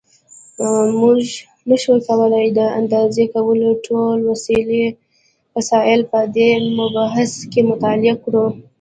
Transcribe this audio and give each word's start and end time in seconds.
مونږ 1.01 1.23
نشو 1.69 1.93
کولای 2.07 2.47
د 2.57 2.59
اندازه 2.79 3.23
کولو 3.35 3.69
ټول 3.85 4.17
وسایل 5.55 6.01
په 6.11 6.19
دې 6.35 6.49
مبحث 6.79 7.31
کې 7.51 7.61
مطالعه 7.69 8.15
کړو. 8.23 8.45